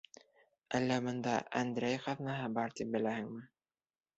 Әллә 0.77 0.95
бында 1.09 1.35
«Әндрәй 1.61 1.99
ҡаҙнаһы» 2.07 2.51
бар 2.59 2.77
тип 2.81 2.93
беләһеңме? 2.97 3.45